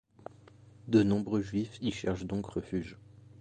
De 0.87 1.03
nombreux 1.03 1.41
Juifs 1.43 1.77
y 1.79 1.91
cherchent 1.91 2.25
donc 2.25 2.47
refuge. 2.47 2.97